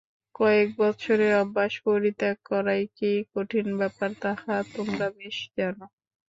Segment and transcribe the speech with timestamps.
[0.35, 5.77] কয়েক বৎসরের অভ্যাস পরিত্যাগ করাই কি কঠিন ব্যাপার, তাহা তোমরা বেশ জান।